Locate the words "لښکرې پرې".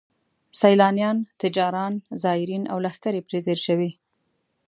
2.85-3.39